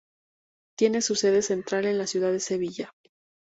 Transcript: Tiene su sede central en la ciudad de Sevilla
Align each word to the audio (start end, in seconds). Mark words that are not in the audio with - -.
Tiene 0.75 1.03
su 1.03 1.13
sede 1.13 1.43
central 1.43 1.85
en 1.85 1.99
la 1.99 2.07
ciudad 2.07 2.31
de 2.31 2.39
Sevilla 2.39 2.91